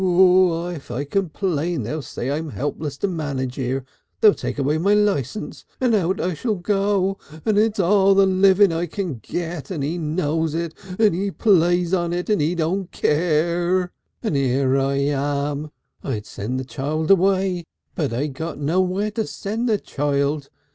If 0.03 0.89
I 0.89 1.03
complain 1.05 1.83
they'll 1.83 2.01
say 2.01 2.31
I'm 2.31 2.49
helpless 2.49 2.97
to 2.97 3.07
manage 3.07 3.53
here, 3.53 3.85
they'll 4.19 4.33
take 4.33 4.57
away 4.57 4.79
my 4.79 4.95
license, 4.95 5.63
out 5.79 6.19
I 6.19 6.33
shall 6.33 6.55
go 6.55 7.19
and 7.45 7.55
it's 7.55 7.79
all 7.79 8.15
the 8.15 8.25
living 8.25 8.71
I 8.73 8.87
can 8.87 9.19
get 9.19 9.69
and 9.69 9.83
he 9.83 9.99
knows 9.99 10.55
it, 10.55 10.73
and 10.97 11.13
he 11.13 11.29
plays 11.29 11.93
on 11.93 12.13
it, 12.13 12.31
and 12.31 12.41
he 12.41 12.55
don't 12.55 12.91
care. 12.91 13.91
And 14.23 14.35
here 14.35 14.75
I 14.75 14.95
am. 14.95 15.69
I'd 16.03 16.25
send 16.25 16.59
the 16.59 16.65
child 16.65 17.11
away, 17.11 17.65
but 17.93 18.11
I 18.11 18.25
got 18.25 18.57
nowhere 18.57 19.11
to 19.11 19.27
send 19.27 19.69
the 19.69 19.77
child. 19.77 20.49